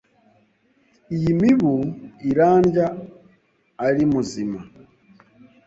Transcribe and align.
Iyi 1.15 1.31
mibu 1.39 1.73
irandya 2.29 2.87
ari 3.87 4.03
muzima! 4.11 4.59